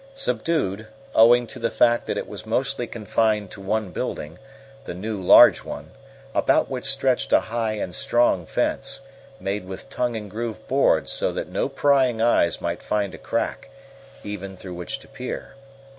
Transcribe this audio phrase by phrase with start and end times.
[0.15, 4.39] Subdued, owing to the fact that it was mostly confined to one building
[4.85, 5.91] the new, large one,
[6.33, 9.01] about which stretched a high and strong fence,
[9.39, 13.69] made with tongue and groove boards so that no prying eyes might find a crack,
[14.23, 15.53] even, through which to peer.